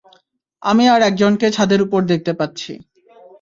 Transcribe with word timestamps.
আমি 0.61 0.83
আর 0.87 1.01
একজনকে 1.01 1.47
ছাদের 1.51 1.79
উপর 1.81 1.99
দেখতে 2.05 2.31
পাচ্ছি। 2.33 2.71